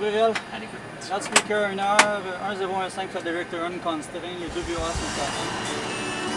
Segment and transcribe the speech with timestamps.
[0.00, 0.32] Gabriel.
[1.12, 5.44] Loudspeaker 1 heure, 1015 Frederick Turn, considering les deux bureaux sont passés.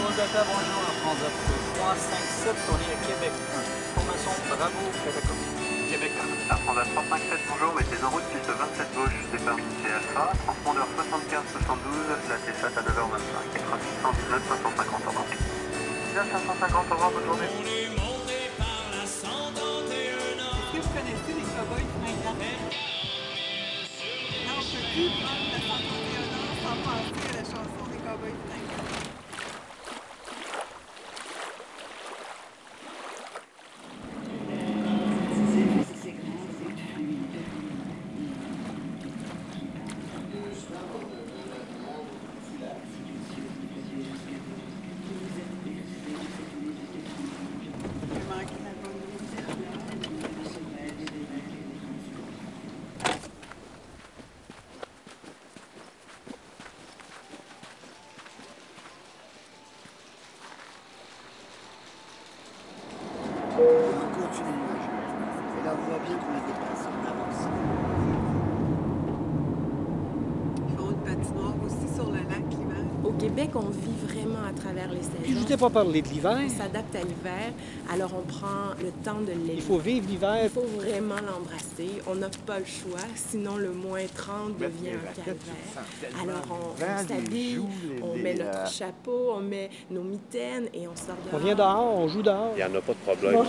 [0.04, 1.32] Bonjour, bonjour, François.
[1.80, 3.64] 357, on est à Québec 1.
[3.96, 5.96] Formation Bravo, Québec 1.
[5.96, 6.52] Québec 1.
[6.52, 12.20] Air France 357, bonjour, mettez en route piste 27 gauche, départ du Alpha, transpondeur 75-72,
[12.28, 15.24] la T7 à 9h25, trafic 119 550 au revoir.
[15.32, 17.48] 19 550 au revoir, bonne journée.
[17.48, 17.64] Est-ce
[20.68, 22.36] que vous connaissez les cowboys fringants?
[24.94, 25.00] Ան
[25.52, 29.23] դեսանտոյանը սապասերը շանսոնիկա բույթ ենք։
[63.56, 64.66] On continue.
[65.60, 67.42] Et là, on voit bien qu'on a dépassé, on avance.
[70.58, 72.84] Ils font une patinoire aussi sur le lac l'hiver.
[73.04, 75.46] Au Québec, on vit vraiment à travers les Puis je saisons.
[75.48, 76.38] t'ai pas parlé de l'hiver.
[76.44, 77.52] On s'adapte à l'hiver,
[77.92, 79.54] alors on prend le temps de l'aimer.
[79.56, 80.38] Il faut vivre l'hiver.
[80.44, 82.00] Il faut vraiment l'embrasser.
[82.06, 86.22] On n'a pas le choix, sinon le moins 30 devient un calvaire.
[86.22, 87.60] Alors on, on s'habille,
[88.02, 91.40] on met notre chapeau, on met nos mitaines et on sort On dehors.
[91.44, 92.52] vient dehors, on joue dehors.
[92.56, 93.44] Il n'y en a pas de problème.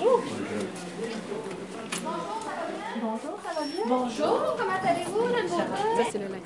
[3.87, 6.41] Bonjour, comment allez-vous, le beau Ça, c'est le lac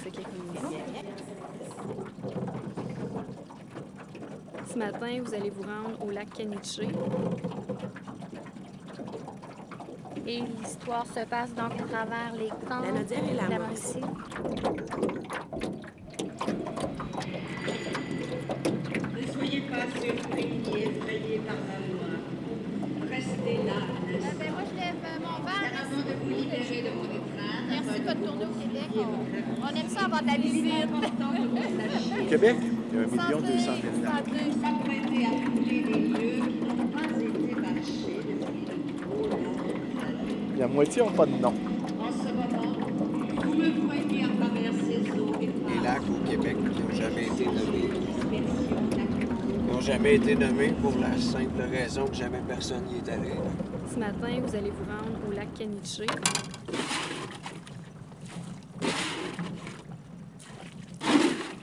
[4.71, 6.79] Ce matin, vous allez vous rendre au lac Caniche.
[10.27, 12.81] Et l'histoire se passe donc à travers les camps.
[12.81, 13.99] La et la la Mauricie.
[13.99, 14.29] Mauricie.
[19.15, 23.09] Ne soyez pas surpris ni effrayés par ma voix.
[23.09, 24.37] Restez là un instant.
[24.39, 25.73] ben, moi, je lève euh, mon verre.
[25.81, 28.89] avant de vous libérer de étreinte, Merci de votre tournée au Québec.
[28.97, 30.89] On, on aime ça avoir de la visite.
[31.89, 32.57] sachiez Québec,
[32.91, 33.83] il y a un Santé, million deux cent mille.
[34.05, 34.31] santé.
[34.61, 39.63] s'apprêter à fouler les lieux qui n'ont pas été marchés depuis de trop longues
[40.07, 40.57] années.
[40.57, 41.53] La moitié n'ont pas de nom.
[41.99, 42.73] En ce moment,
[43.43, 47.89] vous me voyez à travers ces eaux Les lacs au Québec n'ont jamais été nommés.
[49.71, 53.31] n'ont jamais été nommés pour la simple raison que jamais personne n'y est allé.
[53.93, 55.99] Ce matin, vous allez vous rendre au lac Caniche.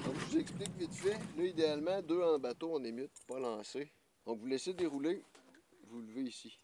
[0.05, 3.39] Donc, je vous explique vite Là, idéalement, deux en bateau, on est mieux de pas
[3.39, 3.91] lancer.
[4.27, 5.23] Donc, vous laissez dérouler,
[5.89, 6.59] vous levez ici.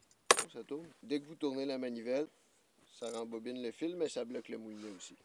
[0.51, 0.85] Ça tourne.
[1.01, 2.27] Dès que vous tournez la manivelle,
[2.99, 5.15] ça rembobine le fil, mais ça bloque le moulinet aussi.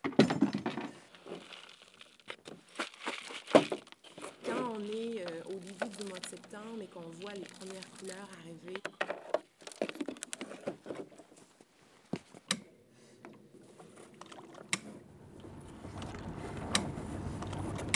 [4.45, 7.91] Quand on est euh, au début du mois de septembre et qu'on voit les premières
[7.99, 8.81] couleurs arriver,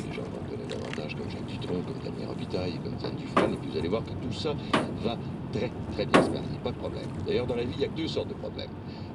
[0.05, 3.57] Les gens vont donner davantage comme Jacques Dutronc, comme Damien Robitaille, comme Diane Dufresne, et
[3.57, 4.55] puis vous allez que tout ça
[5.05, 5.17] va
[5.53, 6.59] très, très bien se passer.
[6.65, 7.05] Pas de problème.
[7.27, 8.71] D'ailleurs, dans la vie, il y a deux sortes de problèmes.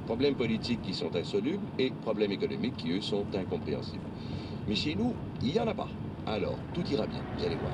[0.06, 4.04] Problèmes politiques qui sont insolubles et problèmes économiques qui, eux, sont incompréhensibles.
[4.68, 5.88] Mais chez nous, il n'y en a pas.
[6.26, 7.72] Alors, tout ira bien, vous allez voir.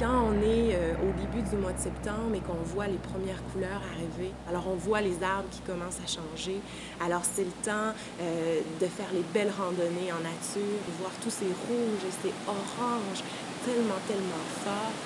[0.00, 3.42] Quand on est euh, au début du mois de septembre et qu'on voit les premières
[3.52, 6.56] couleurs arriver, alors on voit les arbres qui commencent à changer.
[7.04, 11.28] Alors c'est le temps euh, de faire les belles randonnées en nature, de voir tous
[11.28, 13.22] ces rouges et ces oranges
[13.66, 14.96] tellement, tellement forts.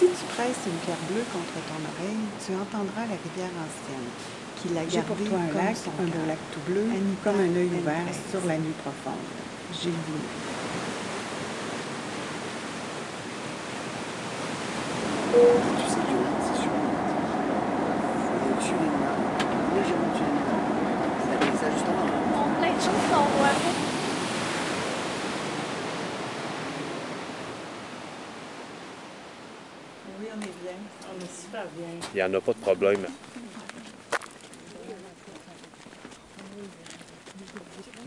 [0.00, 4.08] Si tu presses une pierre bleue contre ton oreille, tu entendras la rivière ancienne,
[4.64, 6.84] qui l'a J'ai pour gardé toi un comme lac, son un beau lac tout bleu,
[6.90, 9.20] Anita comme un œil ouvert sur la nuit profonde.
[9.72, 10.24] Gilles Boulay.
[15.34, 15.38] Tu
[15.90, 16.72] sais que c'est sur
[18.22, 19.24] Faut aller au-dessus des nuages.
[19.74, 21.20] Légèrement au-dessus des nuages.
[21.20, 22.08] Ça a des ajustements.
[22.32, 23.74] On plein de choses qu'on voit pas.
[30.20, 30.78] Oui, on est bien.
[31.12, 31.90] On est super bien.
[32.14, 33.06] Il n'y en a pas de problème.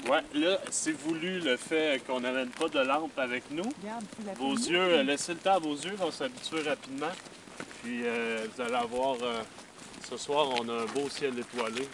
[0.09, 3.69] Ouais, là, c'est voulu le fait qu'on n'amène pas de lampe avec nous.
[3.81, 4.05] Regarde,
[4.37, 7.11] vos yeux, euh, laissez le temps à vos yeux, vont s'habituer rapidement.
[7.83, 9.15] Puis euh, vous allez avoir...
[9.21, 9.41] Euh,
[10.09, 11.89] ce soir, on a un beau ciel étoilé.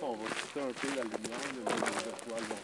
[0.00, 2.56] On va quitter un peu la lumière, les étoiles vont.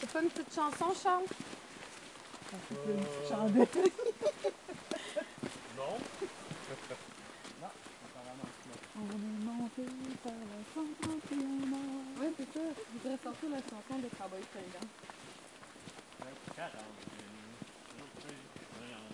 [0.00, 1.24] C'est pas une petite chanson, Charles?
[2.68, 3.66] C'est une chandelle.
[5.76, 5.94] Non?
[8.96, 9.82] On est monté
[10.22, 11.12] par la chanson
[12.20, 12.64] Oui, c'est ça.
[12.76, 14.88] Je voudrais sortir la chanson de Cowboy Fringant.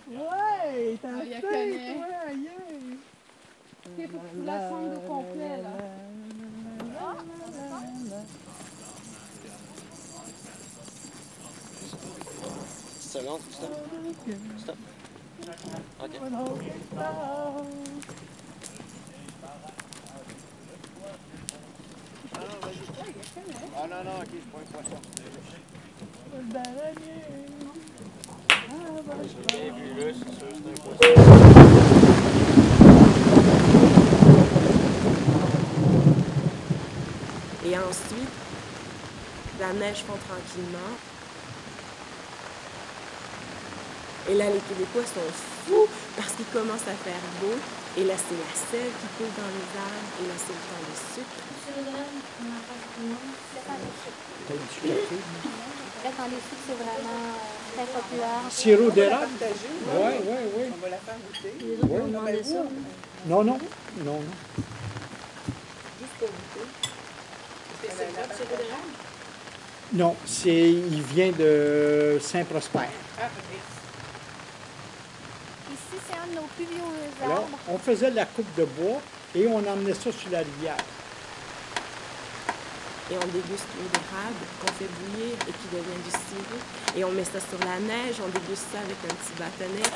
[0.06, 1.50] Ouais, t'as Ah, fait, toi,
[2.26, 2.50] aïe,
[3.96, 5.70] que tu la chantes au complet, là.
[7.00, 7.16] Ah,
[13.14, 13.70] Seconde, stop.
[14.58, 14.76] Stop.
[16.02, 16.11] OK.
[23.76, 25.00] Ah non, non, ok, c'est pas un poisson.
[29.28, 31.06] J'ai bien vu là, c'est sûr, c'est un poisson.
[37.64, 38.34] Et ensuite,
[39.60, 41.13] la neige fond tranquillement.
[44.28, 45.28] Et là, les Québécois sont
[45.66, 45.86] fous
[46.16, 47.52] parce qu'il commence à faire beau.
[47.96, 50.10] Et là, c'est la sève qui coule dans les arbres.
[50.20, 51.44] Et là, c'est le temps du sucre.
[56.04, 57.36] Le temps des sucres, c'est vraiment
[57.74, 58.44] très populaire.
[58.50, 59.32] Sirop d'érable?
[59.38, 60.64] Partagé, Oui, oui, oui.
[60.72, 61.52] On va la faire goûter.
[61.60, 62.44] Les Oui.
[62.44, 62.62] ça.
[63.26, 63.58] Non, non,
[63.98, 64.20] non, non.
[66.00, 66.66] Juste pour goûter.
[67.82, 68.92] C'est le sirop d'érable?
[69.92, 70.16] Non,
[70.46, 72.88] il vient de Saint-Prosper.
[73.20, 73.83] Ah, ok.
[75.74, 76.82] Ici, c'est un de nos plus vieux
[77.24, 77.58] Alors, arbres.
[77.68, 79.00] on faisait la coupe de bois
[79.34, 80.76] et on emmenait ça sur la rivière.
[83.10, 86.60] Et on déguste l'eau d'érable qu'on fait bouillir et qui devient du sirop.
[86.96, 89.90] Et on met ça sur la neige, on déguste ça avec un petit bâtonnet.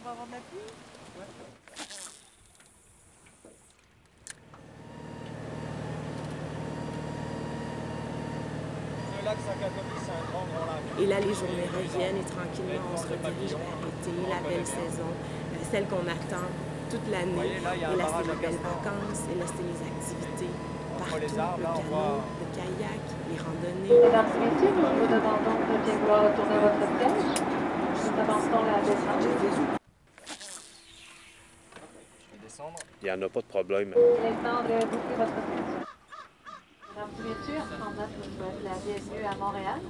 [0.00, 0.72] On va avoir de la pluie?
[9.20, 9.95] Un lac Sacatomis, c'est un.
[11.00, 15.10] Et là, les journées reviennent et tranquillement, on se redirige vers l'été, la belle saison,
[15.70, 16.46] celle qu'on attend
[16.90, 17.58] toute l'année.
[17.58, 17.72] Et là,
[18.08, 20.48] c'est les belles vacances, et là, c'est les activités
[20.98, 24.00] partout, les arbres, le canot, voit- le kayak, les randonnées.
[24.06, 27.44] Mesdames et messieurs, nous vous demandons de bien vouloir retourner votre siège.
[28.06, 29.20] Nous commençons la descente.
[29.20, 29.28] Je
[32.32, 32.78] vais descendre.
[33.02, 33.92] Il n'y en a pas de problème.
[33.92, 35.84] Il est temps de boucler votre ceinture.
[36.88, 39.80] Mesdames et messieurs, en note, je vous souhaite la bienvenue à Montréal.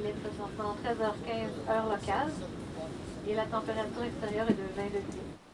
[0.00, 2.30] Il est présentement 13h15 heure locale
[3.28, 5.47] et la température extérieure est de 20 degrés.